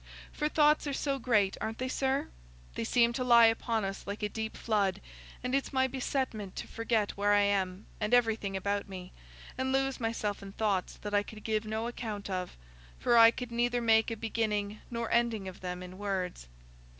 For 0.31 0.49
thoughts 0.49 0.87
are 0.87 0.93
so 0.93 1.19
great—aren't 1.19 1.77
they, 1.77 1.87
sir? 1.87 2.29
They 2.73 2.83
seem 2.83 3.13
to 3.13 3.23
lie 3.23 3.45
upon 3.45 3.85
us 3.85 4.07
like 4.07 4.23
a 4.23 4.29
deep 4.29 4.57
flood; 4.57 4.99
and 5.43 5.53
it's 5.53 5.71
my 5.71 5.85
besetment 5.87 6.55
to 6.55 6.67
forget 6.67 7.11
where 7.15 7.33
I 7.33 7.41
am 7.43 7.85
and 7.99 8.11
everything 8.11 8.57
about 8.57 8.89
me, 8.89 9.11
and 9.59 9.71
lose 9.71 9.99
myself 9.99 10.41
in 10.41 10.53
thoughts 10.53 10.95
that 11.03 11.13
I 11.13 11.21
could 11.21 11.43
give 11.43 11.65
no 11.67 11.85
account 11.85 12.31
of, 12.31 12.57
for 12.97 13.15
I 13.15 13.29
could 13.29 13.51
neither 13.51 13.79
make 13.79 14.09
a 14.09 14.15
beginning 14.17 14.81
nor 14.89 15.07
ending 15.11 15.47
of 15.47 15.59
them 15.59 15.83
in 15.83 15.99
words. 15.99 16.47